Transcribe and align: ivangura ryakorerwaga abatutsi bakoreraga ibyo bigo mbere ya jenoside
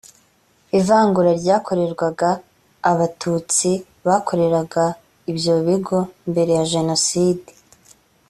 ivangura 0.79 1.31
ryakorerwaga 1.41 2.29
abatutsi 2.91 3.69
bakoreraga 4.07 4.83
ibyo 5.31 5.53
bigo 5.65 5.99
mbere 6.29 6.51
ya 6.57 6.65
jenoside 6.73 7.49